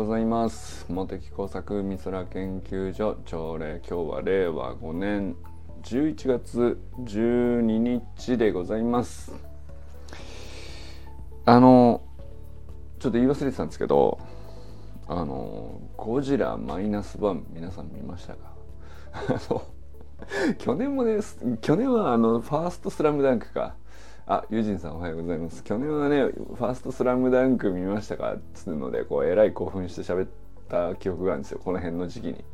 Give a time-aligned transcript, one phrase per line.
[0.00, 0.86] ございます。
[0.88, 5.36] 茂木工作美空研究所朝礼今日は令和5年
[5.82, 9.30] 11月12日でございます。
[11.44, 12.00] あの
[12.98, 14.18] ちょっと言い忘れてたんですけど
[15.06, 18.54] あのゴジラマイナスワン皆さん見ましたか？
[20.56, 21.18] 去年もね
[21.60, 23.74] 去年はあのファーストスラムダンクか。
[24.32, 25.64] あ、ユージンさんおはようございます。
[25.64, 30.28] 去年はね、ファーストスラムダンク見ましたかっつうので、こう、えらい興奮して喋っ
[30.68, 31.58] た記憶があるんですよ。
[31.58, 32.44] この辺の時期に。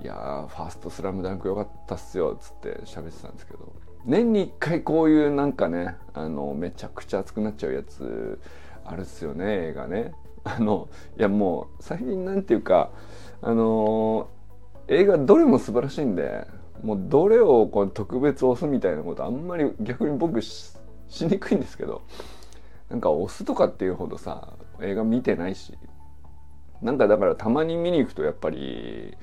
[0.00, 3.72] いやー、ファーストスラムダンク良かったっすよ、つって喋ってたんですけど。
[4.04, 8.38] 年に一回こういうなんかね、あの、めちゃくちゃ熱くなっちゃうやつ、
[8.84, 10.12] あるっすよね、映画ね。
[10.44, 12.92] あの、いやもう、最近なんていうか、
[13.42, 16.46] あのー、映画どれも素晴らしいんで、
[16.82, 20.76] もうどれをこう特別押すみたいなことあんまり逆に僕し
[21.22, 22.02] にくいんですけど
[22.90, 25.74] なんか押すとかっていうほどさ映画見てないし
[26.82, 29.16] なんかだからたまに見に行くとやっぱり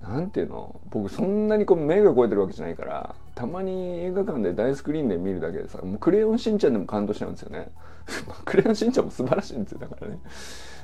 [0.00, 7.70] なんていうの僕そんなにこう目が超えてるわけじゃないからたまに映画館で大スクリーンで見るだけでさもうクレヨンしんちゃんでも感動しちゃうんですよね。
[8.44, 10.18] クレヨンしんちゃんも素晴らしいんですよだからね。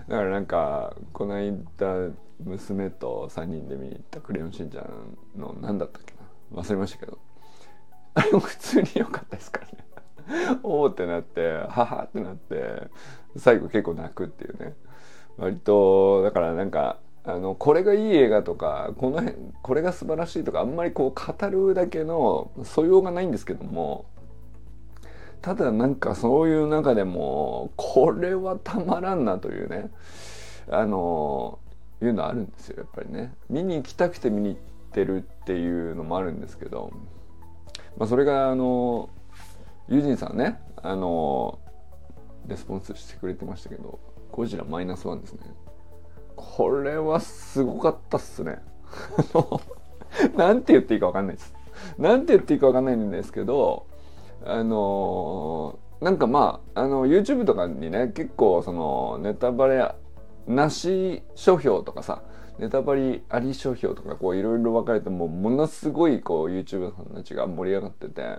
[0.08, 6.14] だからなんかこの間娘と3人で見に行ったクレヨンしんちゃんの何だったっけ
[6.55, 6.62] な？
[6.62, 7.19] 忘れましたけど。
[8.14, 10.61] あれも普通に良かったですからね。
[10.62, 12.89] おおってなってははってなって
[13.36, 14.75] 最後結構泣くっていうね。
[15.36, 24.06] 割とだからなんかあのこれがいい映画とかこの辺これが素晴らしいとかあんまりこう語るだけの素養がないんですけども
[25.42, 29.91] ただなんかそういう中でもこれはたまらんなというね。
[30.70, 31.58] あの
[32.02, 33.34] いうのあるんですよやっぱりね。
[33.48, 34.60] 見に行きたくて見に行っ
[34.92, 36.92] てるっていうのもあるんですけど、
[37.96, 39.10] まあ、それがあの
[39.88, 41.58] ユージンさんねあの
[42.46, 43.98] レスポンスしてくれてましたけど
[44.30, 45.40] ゴジラマイナスワンですね。
[46.36, 48.62] これはすごかったっすね。
[50.36, 51.55] なんて言っていいか分かんないです。
[51.98, 53.86] なんて言っていいか分かんないんですけど
[54.44, 59.94] あのなんかまああの YouTube とかにね結構そのネタバレ
[60.48, 62.23] なし書評とかさ
[62.59, 68.39] ネタバレあり書評とかこういろいろ分かれてもうものすごいこう YouTube さんたちが盛り上がってて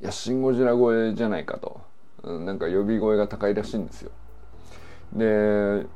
[0.00, 1.80] いや「シン・ゴジラ」声じゃないかと、
[2.22, 4.10] うん、なんか呼び声が高いらしいんですよ。
[5.14, 5.86] で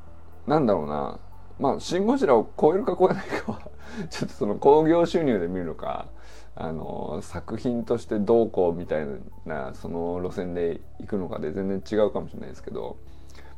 [0.47, 1.19] なんだろうな。
[1.59, 3.61] まあ「シン・ゴジラ」を超えるか超えないかは
[4.09, 6.07] ちょっとその興行収入で見るのか
[6.55, 9.07] あの作品としてどうこうみたい
[9.45, 12.97] なその路線で行くのかで全然違うかもしれないですけど、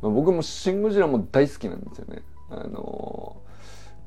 [0.03, 2.23] まあ、僕も「シン・ゴジラ」も大好きなんですよね。
[2.51, 3.37] あの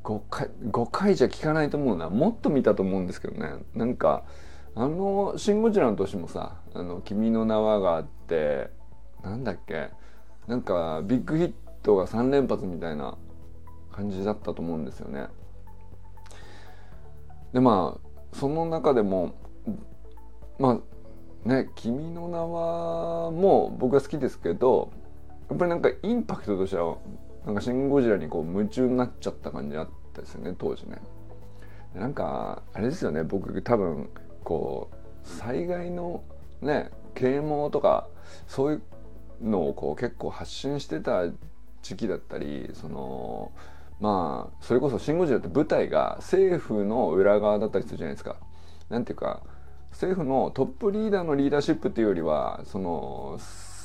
[0.03, 4.24] 5回 ,5 回じゃ聞かないと思うなもっと見たと思うんですけどねなんか
[4.74, 8.72] あの「シン・ゴジラ」の年もさ「あの君の名は」があって
[9.24, 9.91] なんだっけ
[10.47, 11.53] なんかビッグヒッ
[11.84, 13.16] トが3連発みたいな
[13.91, 15.28] 感じだったと思うんですよね。
[17.53, 19.34] でまあその中でも
[20.58, 20.79] ま
[21.46, 24.91] あね「君の名は」も僕は好きですけど
[25.51, 26.95] やっぱりなんかインパクトとしては
[27.45, 30.97] なんか「シン・ゴジラ」にこう夢中になっちゃった感じあったですよね当時ね。
[31.94, 34.09] なんかあれですよね僕多分
[34.45, 36.23] こう災害の
[36.61, 38.07] ね啓蒙とか
[38.47, 38.81] そういう
[39.50, 41.25] のをこう結構発信してた
[41.81, 43.51] 時期だったりその
[44.00, 48.38] まあそれこそ「シン・ゴジラ」って舞台が政府の裏側だったりするじゃないですか。
[48.88, 49.41] なんていうか
[49.90, 53.38] 政府のトップリーダーのリーダーシップっていうよりはその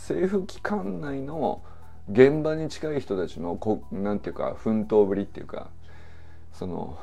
[0.06, 1.62] 政府機関内の
[2.08, 5.68] 現場に近い人たちのこなんていうか奮闘ぶりっていうか
[6.52, 6.96] その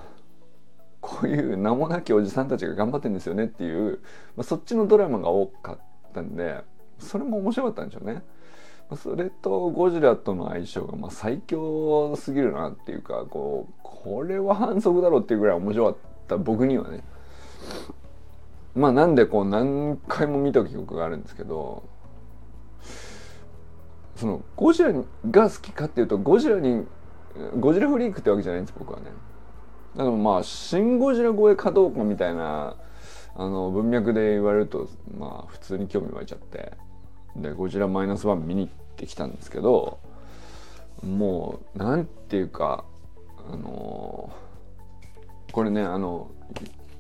[1.02, 4.00] こういう名もなきおじさんたちが頑張ってんですよねっていう、
[4.38, 5.80] まあ、そっちのドラマが多かっ
[6.14, 6.62] たんで
[6.98, 8.24] それも面白かったんでしょうね。
[8.96, 15.98] それとゴジラとの相性がまあ最強すぎるなっていうかこうこれは反則だろうっていうぐらい面白かっ
[16.28, 17.04] た僕にはね。
[18.76, 21.84] まあなんでこう何回も見た記憶があるんですけど
[24.16, 24.94] そのゴジラ
[25.32, 26.86] が好きかっていうとゴジラに
[27.60, 29.06] ゴジラフリークってわけじゃないんです僕はね。
[29.96, 32.76] だからまあ「シン・ゴジラ」超えかどうかみたいな
[33.36, 34.88] あの文脈で言われると
[35.18, 36.74] まあ普通に興味湧いちゃって
[37.36, 40.00] で「ゴジラマイナスワン見に行ってきたんですけど
[41.04, 42.86] もうなんていうか
[43.52, 44.32] あの
[45.52, 46.30] これねあの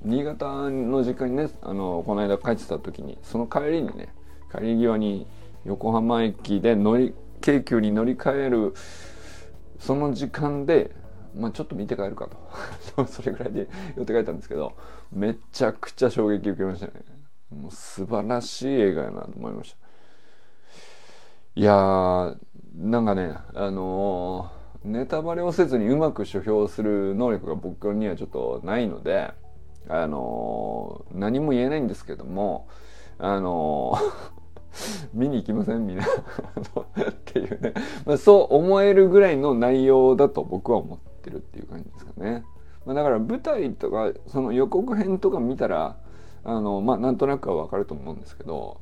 [0.03, 4.13] 新潟の実家にねあのこの間帰ってた時にその帰りにね
[4.51, 5.25] 帰り際に
[5.65, 8.73] 横浜駅で乗り京急に乗り換える
[9.79, 10.95] その時間で
[11.35, 12.27] まあ、ちょっと見て帰るか
[12.95, 13.05] と。
[13.07, 14.73] それぐらいで寄って帰ったんですけど
[15.11, 16.93] めちゃくちゃ衝撃受けましたね。
[17.49, 19.77] もう素晴らしい映画やなと思いました。
[21.55, 22.37] いやー
[22.75, 24.51] なんかねあの
[24.83, 29.31] ネタバレをせずにうまく書評する能力が僕にはちょっとないので
[29.87, 32.67] あの何も言えないんですけども
[33.19, 33.95] あの
[35.13, 35.85] 見に行きません？
[35.85, 36.07] みんなっ
[37.25, 37.73] ていうね、
[38.05, 42.43] まあ、そう思えるぐらいの内容だと僕は思ってるっていう感じですかね。
[42.85, 45.97] まあ、だから舞台とかその予告編とか見たら
[46.43, 48.81] あのまあなんとなくはわかると思うんですけど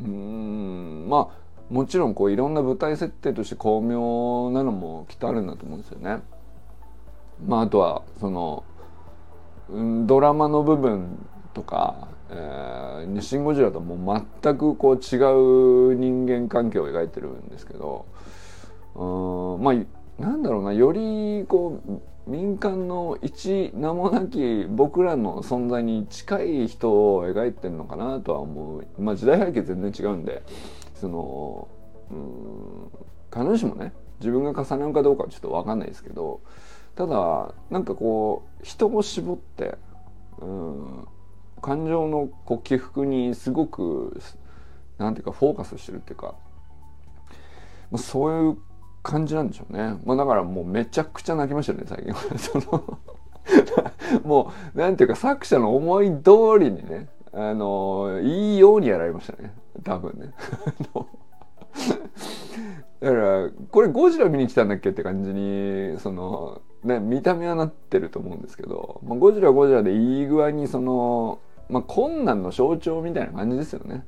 [0.00, 6.20] うんまあもちろんこういろんな舞台設定として巧妙なのもきっとあるんだと思うんですよね。
[7.44, 8.62] まあ、あとはその
[10.06, 18.04] ドラマの部分とか「えー、シン・ゴジラ」ともう全くこう違う人間関係を描いてるんですけど
[18.94, 19.74] うんまあ
[20.22, 28.86] なんだろうなよりこう民間の一名もなき僕らの存在に近い人を描いてるのかなとは思う。
[28.98, 30.42] まあ時代背景全然違うんで
[30.94, 31.68] その
[32.10, 32.90] うん
[33.32, 36.40] 必ずしもね自分が重なるかどうかはちょっと分かんないですけど
[36.94, 39.76] ただなんかこう人を絞って
[40.40, 41.08] うん
[41.64, 44.20] 感情のこう起伏にすごく
[44.98, 46.34] なんていうかフォーカスしてるっていうか、
[47.90, 48.58] まあ、そういう
[49.02, 52.12] 感じなんでしょうね、まあ、だからもうめちゃくちゃ泣きましたね最近。
[52.12, 52.98] は その
[54.24, 59.54] もうなんていうか作者の思い通りにねあのいいようにやられましたね。
[59.82, 60.34] 多分ね。
[63.00, 71.38] だからこれゴジラ見に来たんだっけって感じにそのね見た目はなってると思うんですけど、まあ、ゴジラゴジラでいい具合にその、
[71.68, 74.04] まあ、困難の象徴みたいな感じですよね。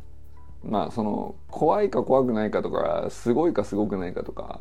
[0.63, 4.61] まあその怖いか怖くないかとかすごいかすごくないかとか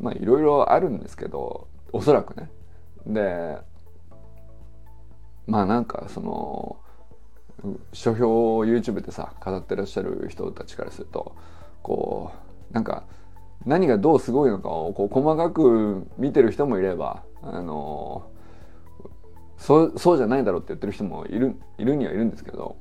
[0.00, 2.50] まあいろいろあるんですけどおそらくね。
[3.06, 3.58] で
[5.46, 6.78] まあなんかその
[7.92, 11.34] 書評を YouTube でさ語ってらっしゃる人たちからすると
[11.82, 12.30] こ
[12.70, 13.04] うなんか
[13.66, 18.30] 何がどうすごいのかをこう細かく見てる人もいればあの
[19.58, 22.76] そうそうじゃないだろうって言ってる人もいるいるにはいるんですけど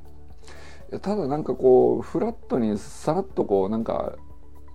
[1.01, 4.15] ただなんかこうフラットにさらっとこうなんか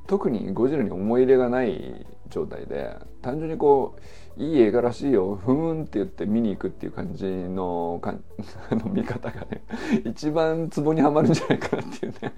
[0.07, 3.97] 特にゴジラに思い入れがない状態で単純にこ
[4.37, 8.15] ういい映画らしいよふーんって言って見に行くっていう感じのか
[8.73, 9.63] の見方がね
[10.05, 12.33] 一番ツボにはまるんじゃないかなっていうね。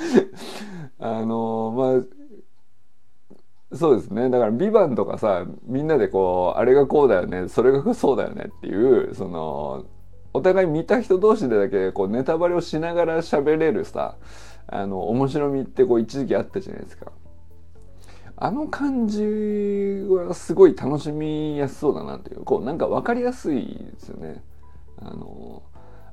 [0.98, 1.49] あの
[3.80, 9.84] そうですねだから「ビバンとかさみんなでこうあれがこうだよねそれがそうだよねっていうその
[10.34, 14.16] お互い見た人同士でだけこうネタバレをしながら喋れるさ
[14.68, 17.10] あの面白みってこう一時期あったじゃないですか。
[18.42, 19.22] あの感じ
[20.08, 24.42] はすごい楽しみやすそうだなという、こうなんか分かりやすいですよね。
[24.96, 25.62] あの、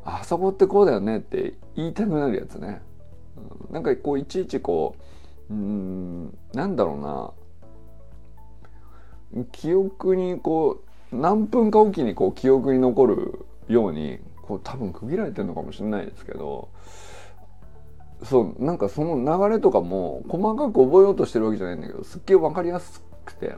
[0.03, 2.81] あそこってこうだよねって言いたくなるやつね。
[3.71, 4.95] なんかこういちいちこ
[5.49, 7.31] う、うん、なんだろうな。
[9.45, 10.81] 記憶にこ
[11.11, 16.69] う、何分かおきにこう記憶に残るように、こう多分区切られてるのかもしれないですけど、
[18.23, 23.55] そうなんかその流れとかも細かく覚えようとしてるわけじゃないんだけどすっげえ分かりやすくて、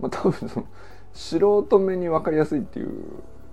[0.00, 0.66] まあ、多分その
[1.12, 2.90] 素人目に分かりやすいっていう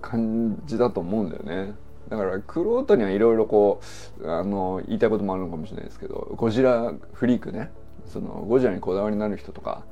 [0.00, 1.74] 感じだと思うんだよね。
[2.08, 3.80] だからクロートにはいろいろこ
[4.20, 7.70] うあの言いたいこともあるのかもしれないですけどゴジラフリークね
[8.06, 9.84] そのゴジラにこだわりのある人とか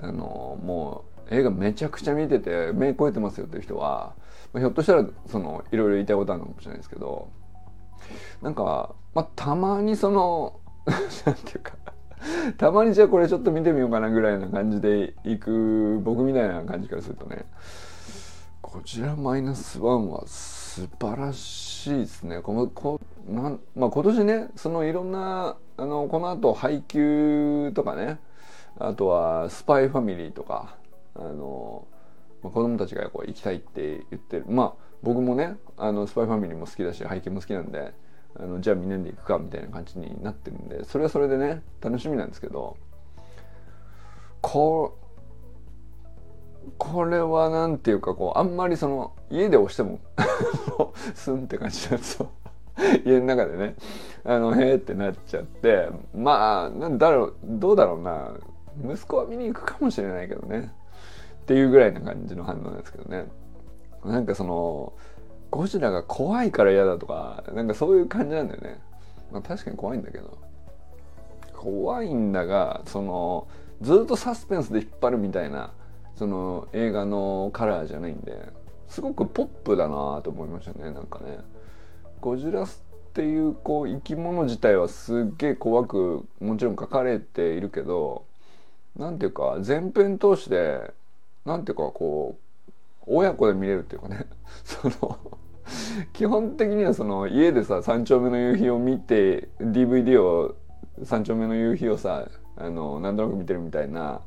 [0.00, 4.14] あのもう映画めちゃくちゃ見てて目超えてますよっていう人は、
[4.52, 7.30] まあ、ひょっとしたらそのいろいろ言いたいことあるのかもしれないですけど
[8.42, 10.60] なんか、まあ、たまにその
[11.24, 11.72] なんていうか
[12.56, 17.44] たまにじゃあこれちょっと見てみようかなぐらいな感じでいく僕みたいな感じからするとね
[18.60, 22.40] こちらマイナスワンは素晴らしいですね。
[22.40, 28.18] このこなんまあ、今年ねそのいろんなあのこの後配給とかね
[28.78, 30.76] あとはスパイファミリーとか
[31.14, 31.86] あの、
[32.42, 34.44] 子供たちがこう行きたいって言ってる。
[34.48, 37.92] まあ僕もねあのスパイファミリーも好きだし配給も好きなんで
[38.36, 42.76] あのじゃあみんなで行くかみたいな感じになってるんでそれはそれでね楽しみなんですけど
[44.40, 44.96] こ
[46.78, 49.98] これは何ていうかこうあんまりその家で押しても
[51.14, 52.30] スンって感じなんですよ。
[53.04, 53.76] 家の中でね。
[54.24, 58.34] あのへえってなっちゃってまあなんだろうどうだろうな。
[58.84, 60.72] 息子は見に行くかもしれないけどね。
[61.42, 63.26] っていうぐらいな感じの反応なんですけどね。
[64.04, 64.92] なんかその
[65.50, 68.80] ゴジラが怖いから嫌だとかなんかそういう感じなんだよね、
[69.30, 70.38] まあ、確かに怖いんだけど。
[71.54, 73.46] 怖いんだがその
[73.82, 75.72] ずっとサスペンスで引っ張るみたいな
[76.16, 78.48] その映画のカラーじゃないんで
[78.88, 81.38] すごくポップだなと思いましたねなんかね。
[82.20, 82.68] ゴジラっ
[83.14, 88.24] ていうこう生き物自体はすっげえ怖くもちろん書かれているけど
[88.96, 90.92] なんていうか前編通して
[91.44, 92.72] なんていうかこう
[93.06, 94.26] 親子で見れるっていうかね。
[94.64, 95.18] その
[96.12, 100.56] 基本的にはその家でさ「三丁目の夕日」を見て DVD を
[101.04, 104.20] 「三丁目の夕日」をさあのなんとなく見てるみたいな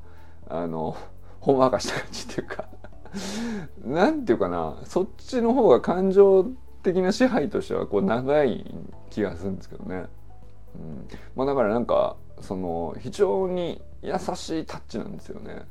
[0.48, 0.95] あの
[1.39, 2.65] ほんわかした感じっていうか。
[3.86, 6.48] なんていうかなそっちの方が感情
[6.84, 8.65] 的な支配としてはこう長い
[9.10, 10.05] 気がするんですけどね。
[10.75, 15.63] うん、まあだからなんかその非常に優しいタッチなんですよね。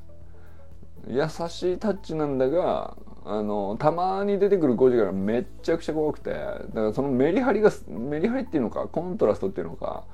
[1.06, 10.04] 優しいタッチなんだがあのたまに出てくるゴジラがめっちゃくちゃ怖くてだからそのメリハリがメリハリっていうのかコントラストっていうのか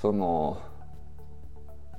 [0.00, 0.60] その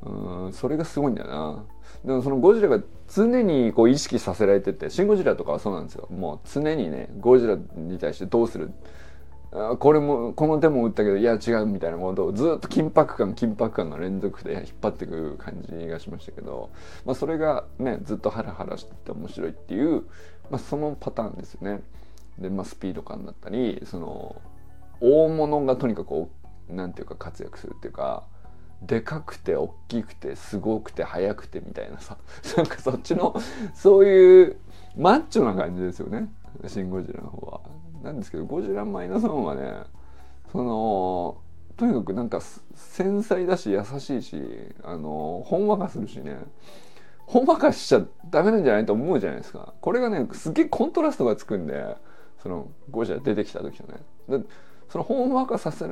[0.03, 1.65] うんそれがすごいんだよな
[2.06, 2.82] でもそのゴジラが
[3.13, 8.72] 常にこう意識させられててシン・ゴジラとかはそうなんですよもう常にねゴジラに対してどうする
[9.51, 16.70] これもこの手も打ったけどいや違うみたいなことをずっと緊迫感緊迫感の連続で引っ張っていく感じがしましたけど、
[17.06, 20.04] まあ、それがねずっとハラハラしてて面白いっていう、
[20.51, 21.82] まあ、そのパターンですよね。
[22.38, 24.42] で、まあ、スピード感だったりその
[25.00, 26.27] 大物がとにかく
[26.70, 28.24] なんていうか活躍するっていうか
[28.82, 32.18] でかくて大きくてすごくて速くてみたいなさ
[32.58, 33.36] なんかそっちの
[33.74, 34.58] そういう
[34.96, 36.30] マッチョな感じですよね
[36.68, 37.62] 「シン・ゴジラ」の方は。
[38.04, 39.74] なんですけどゴジラマイナスワンはね
[40.51, 41.38] その
[41.77, 42.42] とにかくなんか
[42.74, 44.42] 繊細だし優しいし
[44.84, 46.38] あのほんわかするしね。
[47.27, 49.74] ほんわかしちゃダメなんじゃないと思うじゃないですか。
[49.82, 51.98] これがねすげえコントラストがつくんで
[52.42, 54.00] そのゴジラ出てきた時とね。
[54.30, 54.44] で
[54.89, 55.86] そのほんわかさせ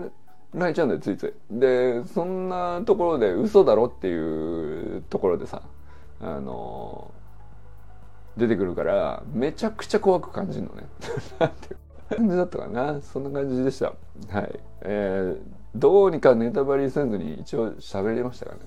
[0.54, 1.60] られちゃうんだよついつい。
[1.60, 5.62] でそんなところで嘘だろっていうところでさ
[6.22, 7.12] あの
[8.38, 10.88] 出てくるからめちゃくちゃ怖く感じるのね。
[11.38, 11.76] なんて
[12.10, 13.02] 感じだったかな。
[13.02, 13.94] そんな感じでした。
[14.30, 14.60] はい。
[14.82, 15.40] えー、
[15.76, 18.60] どうにかネタバレせずに一応喋れましたかね。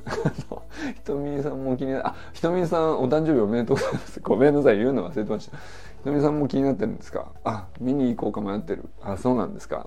[0.96, 4.20] ひとみさんも気になあひとみさんお誕生日おめでとうございます。
[4.20, 5.56] ごめんなさい言うの忘れてました。
[5.56, 7.32] ひとみさんも気になってるんですか。
[7.44, 8.84] あ見に行こうか迷ってる。
[9.02, 9.86] あそうなんですか。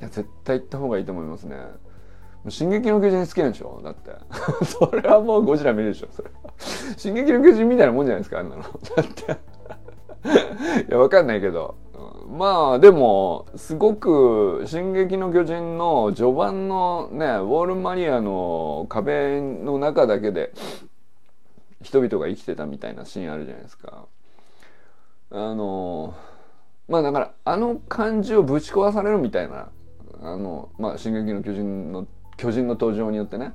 [0.00, 1.56] いや絶対行った方がいいと思いますね。
[2.48, 3.80] 進撃の巨人好きなんでしょ？
[3.82, 4.12] だって。
[4.64, 6.30] それはもうゴジラ見るでしょそれ
[6.96, 8.62] 進撃の巨人みたいなもんじゃないですかあんなの。
[8.62, 9.38] だって。
[10.88, 11.74] いやわかんないけど。
[12.28, 20.52] まあでもすごく「進撃の巨人」の序盤のねウォールマリアの壁の中だけで
[21.82, 24.06] 人々が生きてたみたいなシーンあるじゃないですか。
[25.32, 26.14] あの
[26.88, 29.70] まあだからあの感じをぶち壊されるみたいな
[30.20, 33.54] あのまあ「進撃の巨人」の巨人の登場によってね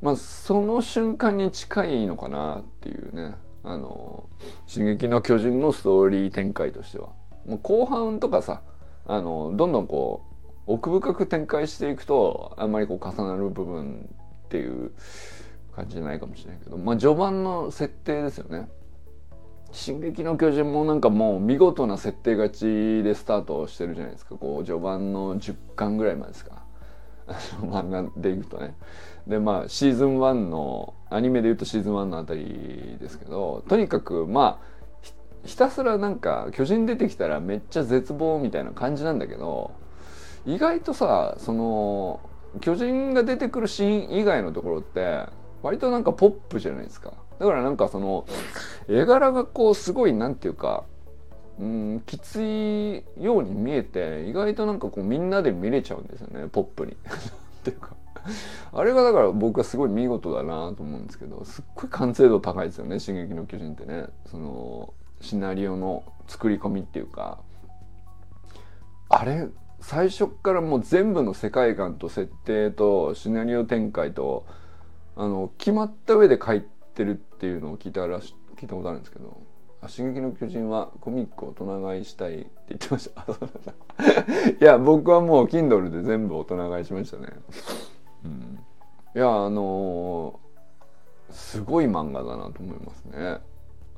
[0.00, 4.28] まあその瞬間に近いのかなっていうねあの
[4.66, 7.10] 「進撃の巨人」のストーリー展開としては。
[7.46, 8.62] もう後半とかさ
[9.06, 10.22] あのどんどんこ
[10.66, 14.08] う奥深く展開していくとあんまりこう重なる部分
[14.44, 14.92] っていう
[15.74, 18.68] 感じじゃないかもしれないけどまあ序盤の設定ですよね。
[19.72, 24.36] 進撃の巨人もなんかもう見事な設定勝ちでスタートしてるじゃないですか。
[24.36, 26.62] こう序盤の10巻ぐらいまでですか。
[27.62, 28.74] 漫画でいくとね。
[29.26, 34.81] でまあシーズン1のアニメでいうとシーズン1のあたりですけどとにかくまあ
[35.44, 39.72] ひたすらなんか巨人出てきたらめっちゃ絶望みたいな感じなんだけど
[40.46, 42.20] 意外とさその
[42.60, 45.26] 巨人が出てくるシーン以外のところって
[45.62, 47.12] 割となんかポップじゃないですか。
[47.38, 48.26] だからなんかその
[48.88, 50.84] 絵柄がこうすごいなんていうか
[51.58, 56.92] うんきついように見えて意外となんかこうみんなで見れちゃうんですよねポップに。
[56.92, 56.96] っ
[57.64, 57.96] ていうか。
[58.72, 64.06] あれがだから僕はすごい見事だなと思うんですけどすっごい完成度高いですよね「進撃の巨人」ってね。
[64.26, 67.38] そのシナリオの作り込みっていうか
[69.08, 69.48] あれ
[69.80, 74.46] 最初からもう全部の世界観と設定とシナリオ展開と
[75.16, 76.64] あの決まった上で書い
[76.94, 79.40] てるっていうのを聞いたら聞いたことあるんですけど
[79.88, 83.22] 「進撃の巨人」はコミックを大人買いしたいって言ってました。
[84.60, 87.28] いや僕はもう Kindle で全部大人買いしましたね、
[88.24, 88.58] うん、
[89.14, 93.51] いやあのー、すごい漫画だなと思いますね。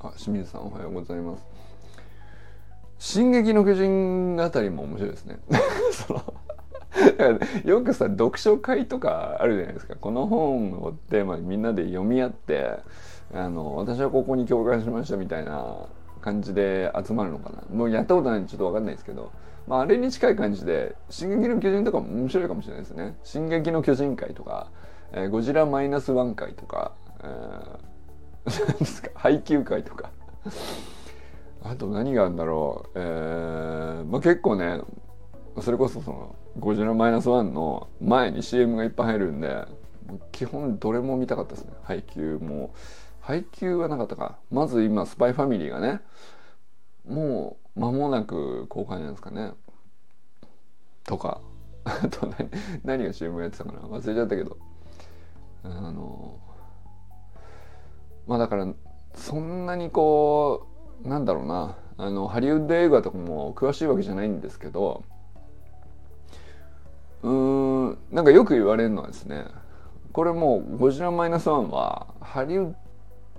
[0.04, 1.44] あ清水さんおはようございます。
[2.99, 5.38] 進撃の巨人あたりも面白いですね。
[7.64, 9.96] よくさ読書会とかあるじゃないですか。
[9.96, 12.80] この本をテーマにみんなで読み合って
[13.32, 15.87] あの私はここに共感しましたみたいな
[16.20, 17.62] 感じで集まるのかな。
[17.75, 19.32] もうやったことないんでちょっと分かんないですけど、
[19.66, 24.66] まあ、あれに近い感じで「進撃の巨人」とかも面白いかもしれないですね「進撃の巨人会」とか
[25.12, 26.92] 「えー、ゴジラマイナスワン会」とか、
[27.23, 27.94] えー
[28.45, 30.11] ですか配給会とか。
[31.63, 32.91] あと何があるんだろう。
[32.95, 34.81] えー、まあ結構ね
[35.61, 39.67] それこそその「ゴジラマイナスワンの前に CM がいっぱい入るんで
[40.31, 41.73] 基本どれも見たかったですね。
[41.83, 42.75] 配給も。
[43.21, 44.39] 配給はなかったか。
[44.51, 46.01] まず今スパイファミリーがね
[47.09, 49.53] もう間もなく公開なんですかね。
[51.05, 51.41] とか。
[51.85, 52.51] あと何
[52.83, 53.79] 何が CM やってたかな。
[53.81, 54.59] 忘れちゃったけど。
[55.63, 56.39] あの
[58.26, 58.66] まあだから
[59.14, 60.66] そんなにこ
[61.04, 65.04] うなんだろうなあのハリウッド映画とかも詳しいわけじゃないんですけど
[67.23, 67.31] うー
[67.90, 69.45] んなんかよく言われるのはですね
[70.12, 72.75] これもう「ゴジラマイナスワンはハリウッ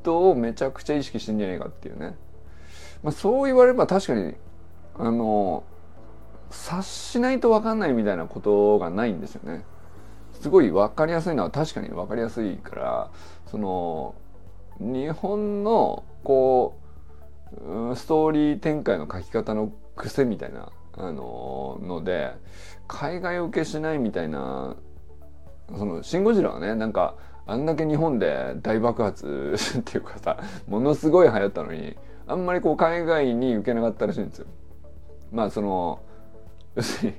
[0.03, 2.15] ドをめちゃくちゃ意識してんじゃねえかっていうね、
[3.03, 4.35] まあ、そう言われれば確かに
[4.97, 5.63] あの
[6.51, 9.65] 察しないと分かんないみたいなことがないんですよね。
[10.39, 13.09] すごい分かりやすいのは確かに分かりやすいから
[13.47, 14.15] その
[14.79, 16.77] 日本のこ
[17.51, 22.33] うストーリー展開の書き方の癖みたいなあのので
[22.87, 24.75] 海外受けしないみたいな
[25.75, 27.15] その「シン・ゴジラ」はねなんか
[27.47, 31.95] あんだけ日本で 大爆発 っていうかさものすごい流行ったのに
[32.27, 34.47] あんまりこう海外に受けなかったらしいんですよ。
[35.31, 35.99] まあその
[36.75, 37.13] 要する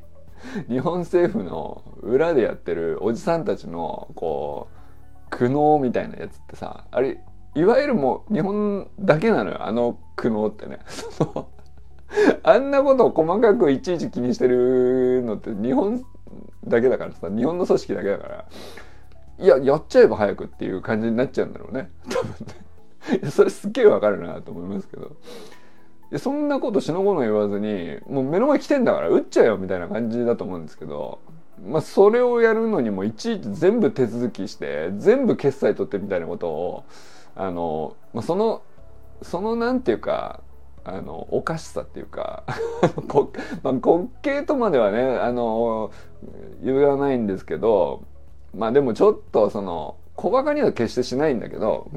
[0.68, 7.20] に日本政府の裏でやってるおじさんたちのこう苦悩みたいなやつってさあれ
[7.56, 10.78] いわゆるもう日本だけなのよあの苦悩ってね。
[12.44, 16.04] あんなことを細かくいちいち気にしてるのって日本
[16.66, 18.44] だけだからさ日本の組織だけだから。
[19.38, 21.90] いややっちゃえば早くっていう感じになっちゃうんだろうね。
[22.10, 23.30] 多分ね。
[23.30, 25.12] それすっげえわかるなと思いますけど。
[26.18, 31.20] そんなことしのごの言わずにもう目の前来てんだから撃っちゃえよみたいな感じだと思うんですけど。
[31.64, 36.84] まあそれをやるのにもいちいち全部手続きして全部決済取ってみたいなことを
[37.34, 38.62] あの、まあ、その
[39.22, 40.40] そのなんていうか
[40.84, 42.44] あのおかしさっていうか、
[43.64, 45.90] まあ、滑稽とまではねあの
[46.62, 48.02] 言わないんですけど
[48.54, 51.88] まあでもちょっとその小バカには決してしないんだけど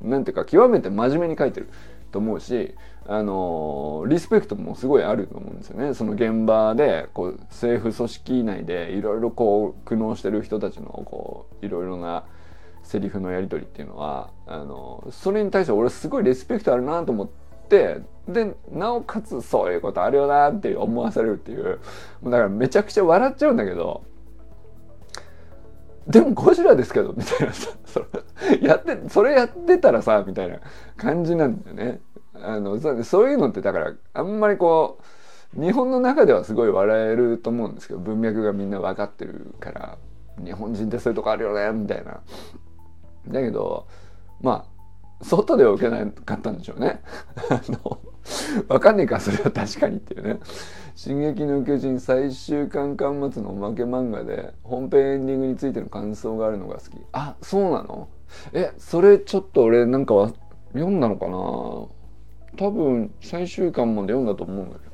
[0.00, 1.68] なんていうか極めて真面目に書いてる。
[2.10, 2.74] と思うし
[3.06, 5.94] あのリスペクトもすごいあると思うんですよね。
[5.94, 12.24] その現場でこう政府組織内でいろいろこう苦悩してる人たちのこういろいろな
[12.82, 17.28] セリフのやり取りっていうのはあのそれに対して俺すごいリスペクトあるなと思っ
[17.68, 21.80] てでなおかつそういうことあるよなって思わされるっていう
[22.24, 24.04] だからめちゃくちゃ笑っちゃうんだけど
[26.10, 28.04] でもゴジラですけどみたいなさそ
[28.60, 30.60] やってそれやってたらさみたいな
[30.96, 32.00] 感じなんだよね。
[32.34, 35.00] あのそういうのってだからあんまりこ
[35.56, 39.98] う日本の中ではすごい笑えると思うんですけど文脈がみんな分かってるから
[40.42, 42.20] 日本人ってそういうとこあるよねみたいな。
[43.28, 43.86] だけど
[44.40, 44.79] まあ
[45.22, 47.00] 外では受けなかったんでしょうね。
[47.50, 47.98] あの
[48.68, 50.38] 分かんねえかそれは確かにっていうね
[50.94, 56.98] 「進撃の巨人」最終巻巻末のおまけ漫画で本編エンディングについての感想があるのが好き。
[57.12, 58.08] あそうなの？
[58.52, 60.32] えそれちょっと俺なんかは
[60.72, 61.36] 読んだのかな？
[62.56, 64.90] 多分最終巻まで読んだと思うんだけど。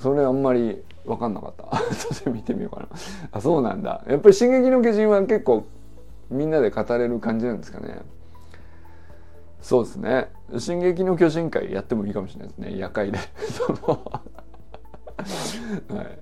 [0.00, 1.76] それあんまり分かんなかった。
[1.94, 2.88] それ見てみようかな。
[3.32, 4.04] あそうなんだ。
[4.08, 5.64] やっぱり「進撃の巨人」は結構
[6.30, 8.00] みんなで語れる感じなんですかね。
[9.66, 12.76] そうですね「進撃の巨人会」やってもいいかもしれないですね。
[12.76, 13.18] 夜会で。
[13.98, 14.22] は
[16.02, 16.20] い。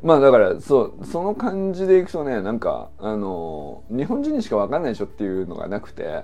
[0.00, 6.22] まあだからそうその感じでいくとねなんかあの日本人にしか分かんないでしょっていうのがなくて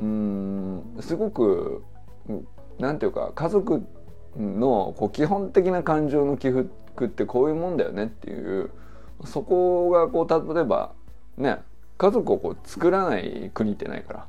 [0.00, 1.82] うんすごく
[2.78, 3.82] なんていうか家族
[4.34, 6.70] のこう基本的な感情の起伏
[7.04, 8.70] ってこういうもんだよねっていう
[9.26, 10.94] そこがこう例えば
[11.36, 11.58] ね
[11.98, 14.26] 家族をこう作らない国ってないから。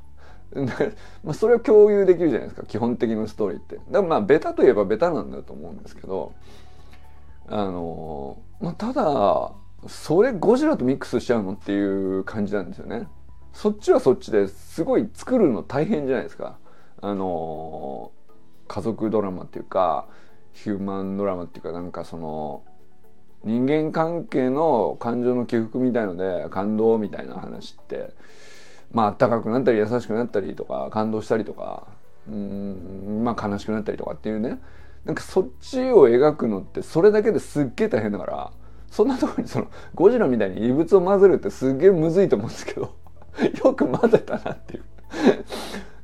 [1.23, 3.75] まあそれを共有できるじゃないですか基本的なストーリーって。
[3.75, 6.31] だからまあベタといえばベタなんだと思うんですけど
[7.47, 9.51] あのまあただ
[9.87, 13.07] それゴジラとミックスしちゃうのっていう感じなんですよね。
[13.53, 16.57] そっちはそっちですごい作るの大変じゃないですか。
[17.01, 18.11] あの
[18.67, 20.07] 家族ドラマっていうか
[20.53, 22.63] ヒューマンドラマっていうかなんかその
[23.43, 28.13] 人間関係の感情の起伏みたいので感動みたいな話って
[28.91, 31.87] まあ暖かくなったり優しくなったりとか感動したりとか
[32.27, 34.59] うんまあ悲しくなったりとかっていうね。
[35.05, 38.51] なんかそっちを描くのってそれだけですっげえ大変だから
[38.89, 42.95] そんなところにそのゴジラみたいに異物を混ぜるってすっげえむずいと思うんですけど
[43.63, 44.83] よく混ぜたなっていう。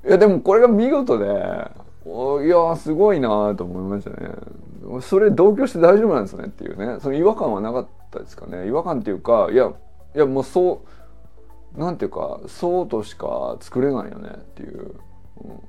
[0.07, 4.31] いやでもこれが見事でいやすごいなと思いましたね。
[5.01, 6.99] それ同居して大丈夫なんですねっていうね。
[6.99, 8.67] その違和感はなかったですかね。
[8.67, 9.71] 違和感っていうかいや
[10.15, 10.87] いやもうそう
[11.75, 14.95] なんていうかそうとしか作れないよねっていう、
[15.37, 15.59] うん、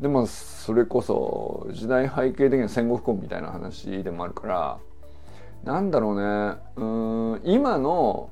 [0.00, 4.78] でもそれこそ時代背景的に戦後不幸みたいな話でもあるから
[5.64, 6.56] なんだろうね。
[6.76, 6.84] う
[7.36, 8.30] ん今の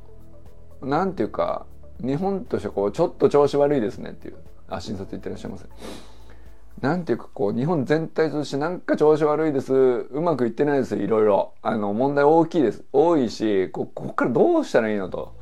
[0.82, 1.64] なんていうか
[2.00, 4.36] 日本としてこうちょっと調子悪いですねっていう。
[4.68, 5.66] あ診察行ってらっしゃいませ
[6.80, 9.72] なんていうかこう日本全体としてなんか調子悪いです。
[9.74, 11.54] うまくいってないですいろいろ。
[11.62, 12.84] あの問題大きいです。
[12.92, 15.34] 多いしここからどうしたらいいのと。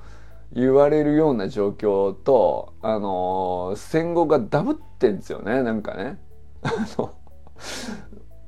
[0.52, 6.18] 言われるような状況とあの戦後がダブってんですよねなんかね。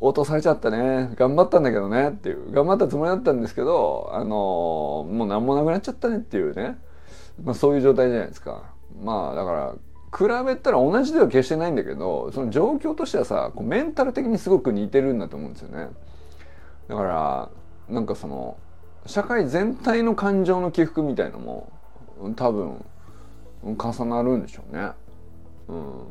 [0.01, 2.51] 落とされちゃったね頑張ったんだけどねっていう。
[2.51, 4.27] 頑張ったつもりだったんですけどあの
[5.09, 6.77] もう何もなくなっちゃったねっていうね、
[7.43, 8.75] まあ、そういう状態じゃないですか。
[9.01, 9.75] まあだから
[10.15, 15.89] 比べたら同じでは決してないんだけどその状況としてはさこうメンタル的にすごく似てるんだと思うんですよね。
[16.89, 17.51] だから
[17.89, 18.59] なんかその
[19.07, 21.73] 社会全体の感情の起伏みたいのも
[22.35, 22.85] 多分
[23.63, 24.91] 重なるんでしょうね。
[25.69, 26.07] うん。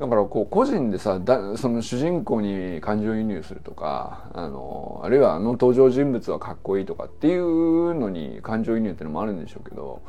[0.00, 1.20] だからこう個人でさ
[1.58, 10.00] その主人公に感情移入するとかあのあるいはあの登場人物はかっこいいとかっていうのに感情移入ってのもあるんでしょうけど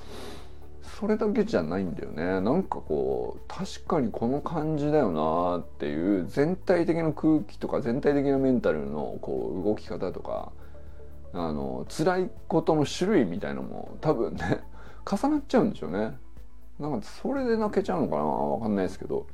[0.98, 2.40] それだけじゃないんだよね。
[2.40, 10.54] なんかこう確かにこの感じだよなっていう全体的な空気とか全体的なメンタルのこう動き方とか
[11.34, 14.62] あの辛いことの種類みたいのも多分ね
[15.10, 16.18] 重なっちゃうんでしょうね。
[16.80, 18.24] なんかそれで泣けちゃうのかな。
[18.24, 19.28] わかんないですけど。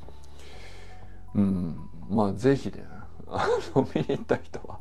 [1.36, 1.77] うん。
[2.10, 2.86] まあ是非ね。
[3.27, 4.80] あの見に行った人は。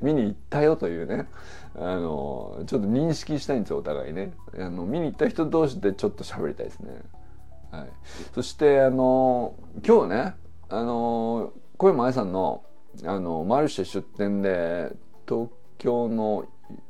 [0.00, 1.26] 見に行ったよというね。
[1.74, 4.32] あのちょっと認識したいんですよお互いね。
[4.58, 7.02] あの見に行った人同士でちょっと喋りたいですね。
[7.70, 7.88] はい。
[8.34, 9.54] そしてあの
[9.86, 10.34] 今日ね
[10.70, 12.64] あの小山愛さんの
[13.04, 14.92] あのマルシェ出店で
[15.28, 16.46] 東京の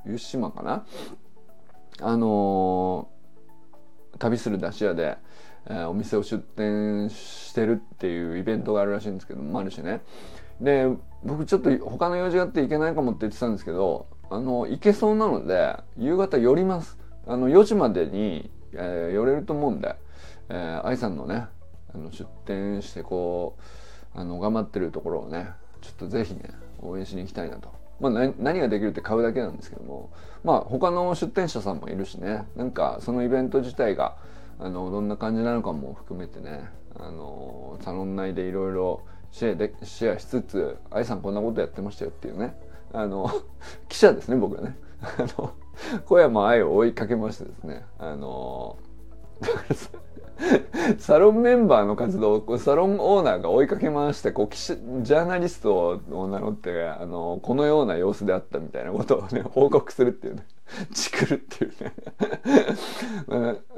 [0.07, 0.87] 湯島かな？
[2.01, 3.09] あの
[4.18, 5.18] 旅する出し屋で、
[5.66, 10.00] えー、お店を出店してるっていうイベントがあるらしいんですけどマルシェね
[10.61, 10.88] で
[11.24, 19.96] 僕ちょっと他の用事があって行けないかもって言ってたんですけどあの行けそうなので夕方寄りますあの4時までに、えー、寄れると思うんで、
[20.48, 21.46] えー、愛さんのね
[21.94, 23.57] あの出店してこ
[24.14, 25.48] うあの頑張ってるところをね
[25.81, 26.50] ちょっとぜひね
[26.81, 27.78] 応援しに行きたいなと。
[28.01, 30.11] まあ、何ができるって買うだけなんですけども。
[30.45, 32.47] まあ他の出店者さんもいるしね。
[32.57, 34.17] なんかそのイベント自体が
[34.59, 36.69] あのどんな感じなのかも含めてね。
[36.99, 42.59] あのサロン内でいろいろシェアでシェアしつつ「愛さんこんなことやってましたよ」っていうね。
[42.93, 43.31] あの
[43.89, 44.77] 記者ですね僕はね。
[45.01, 45.53] あの
[46.07, 47.85] 小山愛を追いかけましてですね。
[47.99, 48.79] あの
[50.98, 60.46] サロンメンバーの活動をサロンオーナーが追いかけ回してこうジャーナリストを名乗ってあのこのような様子であったみたいなことをね 報告するっていうね。
[60.92, 61.92] チクるっていうね。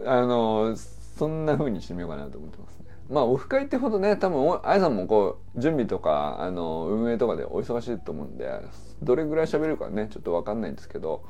[0.07, 2.87] あのそんな風にしてみようかなと思ってますね。
[3.09, 8.61] まあオフ会ってほどね多分あやさんもこう準備とかあの運営とかでお忙しいと思うんで
[9.03, 11.23] どれぐらい喋るかねちょっと分かんないんですけど。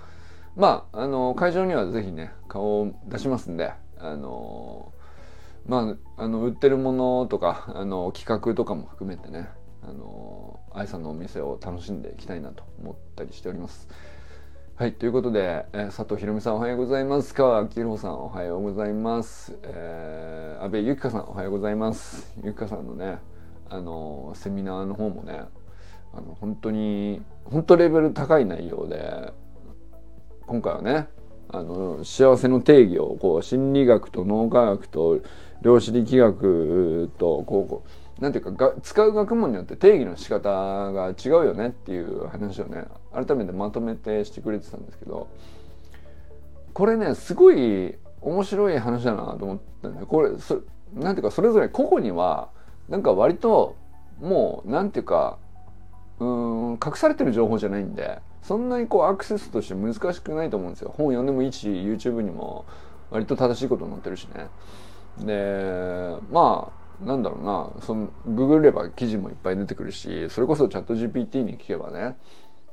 [0.56, 4.92] まああの会場には是非ね顔を出しますんであの
[5.66, 9.48] まああの売ってるものとかあの企画とかも含めてね
[9.82, 13.88] あの愛さんのお店を楽しんでいきたいなと思ったりしております。
[14.80, 17.34] はい、ということで、えー、佐藤ひろみさんおはようございます。
[17.34, 19.58] 川明宏さんおはようございます。
[19.62, 22.32] えー、安倍ゆきかさんおはようございます。
[22.42, 23.18] ゆきかさんのね、
[23.68, 25.42] あのセミナーの方もね、
[26.14, 29.34] あの本当に本当レベル高い内容で、
[30.46, 31.08] 今回はね、
[31.52, 35.20] あの幸せの定義をこう心理学と脳科学と
[35.62, 37.84] 量子力学とこ
[38.18, 45.28] うなんていうか使う学問によって定義の仕方が違うよねっていう話をね改めてまとめてしてくれてたんですけど
[46.72, 50.60] これねすごい面白い話だなと思ったんでこれそ
[50.94, 52.50] なんていうかそれぞれ個々には
[52.88, 53.76] なんか割と
[54.20, 55.38] もうなんていうか
[56.18, 60.92] うん隠されてる情報じゃないんでそんなにこうアクセスとして難しくないと思うんですよ。
[60.96, 62.64] 本読んでもいいし YouTube にも
[63.10, 64.48] 割と正しいこと載ってるしね。
[65.18, 66.72] でま
[67.02, 67.70] あなんだろうな。
[67.82, 72.16] そのググれば記事もいっぱい出てくるしそれこそチャット GPT に聞けばね。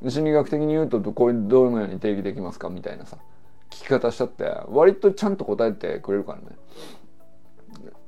[0.08, 3.18] 心理学的に言うとこういうどのように定義できますかみたいなさ
[3.72, 6.46] 聞き方しちゃって割とちゃんと答えてくれるからね。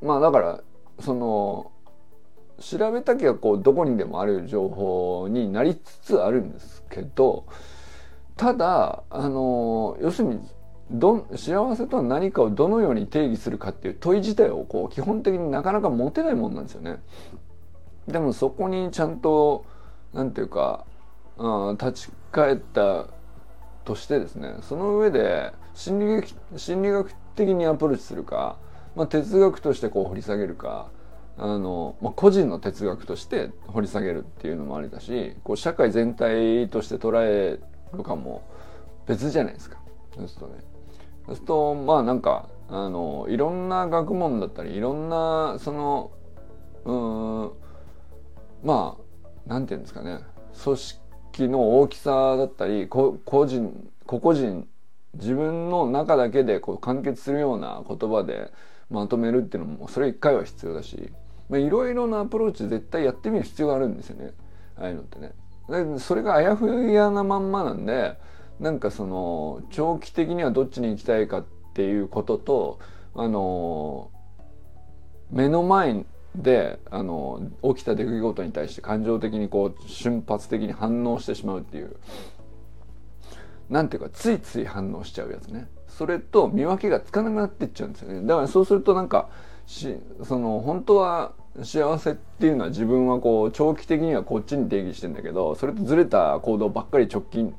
[0.02, 0.62] まあだから
[1.00, 1.72] その
[2.60, 7.46] 調べたきゃこうどこにでもある情報になりつつあるんですけど
[8.38, 10.40] ただあの要するに
[10.92, 17.02] ど幸せとは何かをどのように定義するかっていう問い自体をこう基本的になかなか持てないもんなんですよね。
[18.08, 19.66] でもそこにちゃんと
[20.14, 20.86] 何て言うか、
[21.38, 23.06] うん、立ち返った
[23.86, 28.58] としてですねその上で心理学心理学的にアプローチするか、
[28.96, 30.90] まあ、哲学としてこう掘り下げるか
[31.40, 37.60] あの、まあ、個人の哲学として掘り下げるっていうのもありだしこう社会全体として捉え
[37.94, 38.44] るかも
[39.08, 39.80] 別じゃないですか。
[40.16, 40.60] そうするとね。
[41.26, 46.12] そうするとまあなんかあのいろんな学問だったりいろんなその
[46.86, 47.52] うん
[48.68, 48.98] ま
[49.48, 50.20] あなんていうんですかね。
[50.62, 54.68] 組織の大きさだったり個人個々人
[55.14, 58.52] 自分の中だけでこう完結するような言葉で
[58.90, 61.12] まとめるっていうのもそれ一回は必要だし
[61.52, 64.34] いろいろなアプローチ絶対やってみる必要があるんですよね。
[64.78, 65.34] ああいうのってね。
[65.70, 68.18] でそれがあやふやなまんまなんで
[68.60, 72.80] なんかその長期的にはどっちに行きたいかっていうことと
[73.16, 74.12] あの
[75.32, 81.96] 目の前であの起きた出来事に対して感情的にこう瞬発的に反応してしまうっていう。
[83.70, 85.68] なんていうかついつい反応しちゃうやつね。
[85.88, 88.26] それと見分けがつかなくなってっちゃうんですよね。
[88.26, 89.30] だからそうするとなんか
[89.70, 97.54] しその本当は幸せっていうのは自分はこう長期的にはこっちに定義してんだけどそれとずれた行動ばっかり直近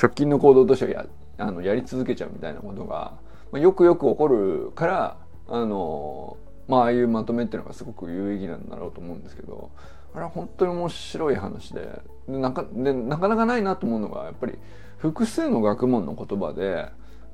[0.00, 1.06] 直近の行動としてはや
[1.38, 3.14] あのやり続けちゃうみたいなことが、
[3.50, 5.16] まあ、よくよく起こるから
[5.48, 6.36] あの
[6.68, 9.70] まあああいうまとめっていうのがすごく有意義なんだろうと思うんですけど
[10.14, 14.54] あれは本当に面白い話ででなかでなかなかないなと思うのがやっぱり
[14.98, 16.88] 複数の学問の言葉で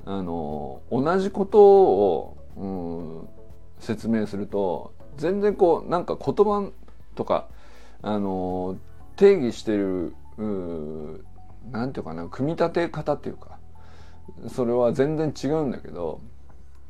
[0.04, 3.39] あの同じことを、うん、
[3.80, 6.70] 説明すると全然こうなんか言葉
[7.14, 7.48] とか
[8.02, 8.76] あの
[9.16, 13.58] 定義してる何て言うかな組み立て方っていうか
[14.48, 16.20] それは全然違うんだけど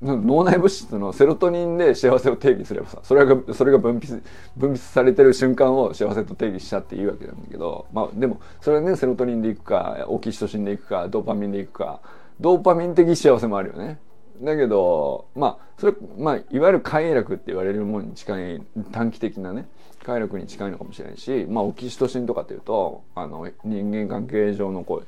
[0.02, 4.22] 脳内物質のセロトニンで幸せを定義すればさそれがそれが分泌
[4.56, 12.00] 分泌されてる瞬間を幸せと定義したっていうわけなんだけどまあでもそれはねセロトニンでいくかオキシトシンでいくかドーパミンでいくか
[12.40, 13.98] ドーパミン的幸せもあるよね。
[14.42, 19.68] だけどまあそれまあいわゆる快楽って言われるものに近い短期的なね
[20.04, 25.06] 快楽に近いのかもしれないしまあオキシトシンとかっていうとあの人間関係上のこう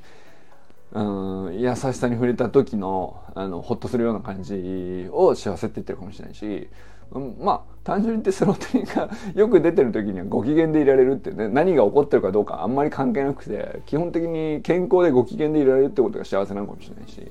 [0.94, 6.68] うん優しさに触れた時のあのホッとするような感じを幸せって言ってるかもしれないし、
[7.12, 17.22] うん、まあ単純に言ってセロトニンがよく出てる時にはご機嫌でいられるってね何が起こってるかどうかあんまり関係なくて基本的に健康でご機嫌でいられるってことが幸せなのかもしれないし。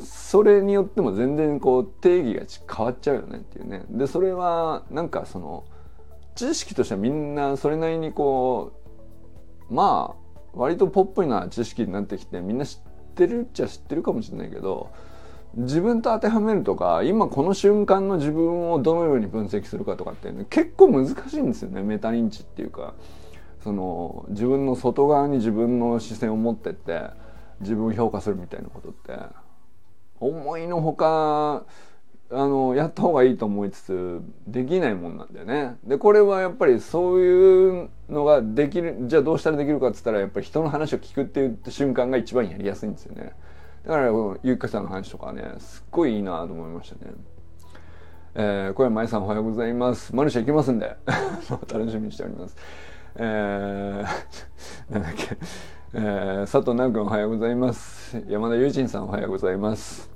[0.00, 3.84] それによっても全然こう定義が変わっちゃうよねっていうね。
[3.88, 5.64] でそれはなんかその
[6.34, 8.72] 知識としてはみんなそれなりにこ
[9.70, 12.80] うまあ割とポップな知識になってきてみんな知っ
[13.14, 14.90] てるっちゃ知ってるかもしれないけど
[15.54, 22.94] 自分と当てはめるとか今この瞬間の自分をどのように分析するかとかって、ね、結構難しいんですよねメタ認知っていうか。
[23.62, 27.10] その自分の外側に自分の視線を持ってって
[27.60, 29.45] 自分を評価するみたいなことって。
[30.20, 31.64] 思いのほか
[32.30, 35.76] あのやった方がいいと思いつつできないもんなんだよね。
[35.84, 43.32] でこれはやっぱりそういうのができるじゃあどうしたらできるかっつったらやっぱり人の話を聞くっていう瞬間が一番やりやすいんですよね。
[43.84, 44.10] だから
[44.42, 47.12] ゆっかさんの話とかねすっごいいいなと思いましたね。
[48.34, 50.14] えー、小山愛さんおはようございます。
[50.14, 50.96] マルシェ行きますんで
[51.48, 52.56] 楽しみにしております。
[53.14, 55.36] えー、 なんだっけ。
[55.98, 58.22] えー、佐藤直君おはようございます。
[58.28, 60.10] 山田友人さんおはようございます、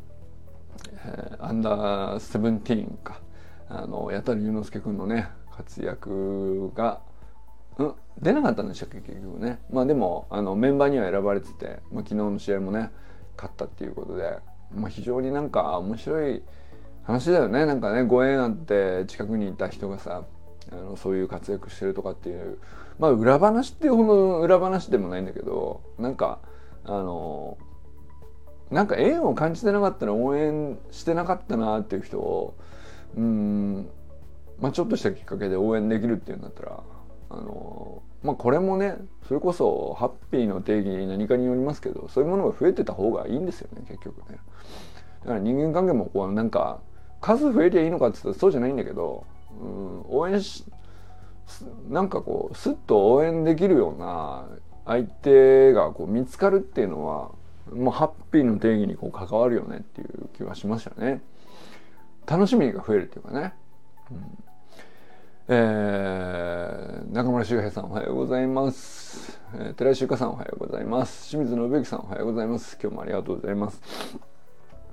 [1.07, 3.23] えー、アンダーセブンティーンか。
[3.71, 7.01] あの矢田龍之介君のね活躍が
[7.79, 9.59] うん出なかったんでしたっけ結局ね。
[9.71, 12.91] まあでもあのメンバーには選ばれてて、まあ、昨日の試合もね
[13.39, 14.37] 勝ったっていうことで、
[14.75, 16.43] まあ、非常になんか面白い
[17.05, 17.65] 話だよね。
[17.65, 20.25] なんかねご縁あって近くにいた人がさ
[20.73, 22.59] あのそういう活躍してるとかっていう
[22.99, 26.39] まあ裏話っていうほど裏話でもないんだけどなんか
[26.85, 27.59] あの
[28.71, 32.57] なんか縁を感じてなかったら応援してなかったなっていう人を
[33.17, 33.89] うん
[34.61, 36.83] まあちょっとしたきっかけで応援できるっていうんだったら
[37.31, 44.39] あのまあこれもねそれこそハッピーの定義に何かによりますけどそういうものが増えてた方がいいんですよね結局ね。
[45.23, 46.81] だから人間関係もこうなんか
[47.21, 49.27] 数増えりゃいいのかって言ったらそうじゃないんだけど、
[49.61, 50.65] うん、応援し
[51.89, 54.47] なんかこうスッと応援できるような
[54.85, 57.33] 相手がこう見つかるっていうのは
[57.73, 61.23] もうハッピーの定義にこう関わるよねっていう気はしましたね。
[62.27, 63.55] 楽しみが増えるっていうかね。
[64.11, 64.45] うん
[65.53, 69.41] えー、中村修平さんおはようございます。
[69.55, 71.29] えー、寺井修香さんおはようございます。
[71.29, 72.79] 清水信之さんおはようございます。
[72.81, 74.30] 今日もありがとうございます。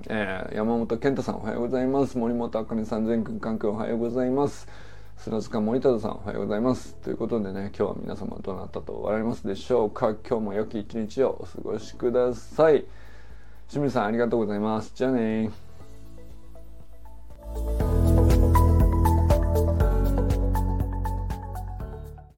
[0.06, 2.16] えー、山本健太さんおはようございます。
[2.16, 4.68] 森本あかねさん、全くんかおはようございます。
[5.16, 6.94] 砂塚森忠さんおはようございます。
[7.02, 10.14] ということでね、今日は皆様どなたと笑いますでしょうか。
[10.28, 12.84] 今日も良き一日をお過ごしください。
[13.68, 14.92] 清水さんありがとうございます。
[14.94, 15.50] じゃあね